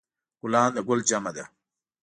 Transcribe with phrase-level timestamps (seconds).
[0.41, 1.45] ګلان د ګل جمع ده